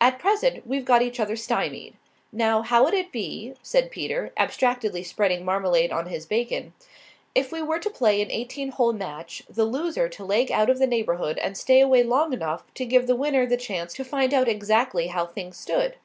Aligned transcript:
At 0.00 0.18
present 0.18 0.66
we've 0.66 0.86
got 0.86 1.02
each 1.02 1.20
other 1.20 1.36
stymied. 1.36 1.94
Now, 2.32 2.62
how 2.62 2.84
would 2.84 2.94
it 2.94 3.12
be," 3.12 3.52
said 3.62 3.90
Peter, 3.90 4.32
abstractedly 4.38 5.02
spreading 5.02 5.44
marmalade 5.44 5.92
on 5.92 6.06
his 6.06 6.24
bacon, 6.24 6.72
"if 7.34 7.52
we 7.52 7.60
were 7.60 7.78
to 7.80 7.90
play 7.90 8.22
an 8.22 8.30
eighteen 8.30 8.70
hole 8.70 8.94
match, 8.94 9.42
the 9.46 9.66
loser 9.66 10.08
to 10.08 10.24
leg 10.24 10.50
out 10.50 10.70
of 10.70 10.78
the 10.78 10.86
neighbourhood 10.86 11.36
and 11.36 11.54
stay 11.54 11.82
away 11.82 12.02
long 12.02 12.32
enough 12.32 12.62
to 12.76 12.86
give 12.86 13.06
the 13.06 13.14
winner 13.14 13.44
the 13.44 13.58
chance 13.58 13.92
to 13.92 14.04
find 14.04 14.32
out 14.32 14.48
exactly 14.48 15.08
how 15.08 15.26
things 15.26 15.58
stood?" 15.58 15.96